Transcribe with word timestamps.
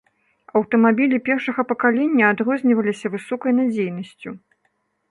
Аўтамабілі 0.59 1.19
першага 1.27 1.65
пакалення 1.73 2.33
адрозніваліся 2.35 3.07
высокай 3.19 3.51
надзейнасцю. 3.61 4.29